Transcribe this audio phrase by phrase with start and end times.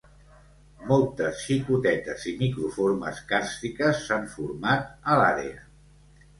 [0.91, 5.65] Moltes xicotetes i microformes càrstiques s'han format a l'àrea.